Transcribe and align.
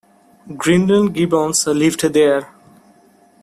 Grinling 0.57 1.13
Gibbons 1.13 1.67
lived 1.67 2.01
there. 2.11 2.49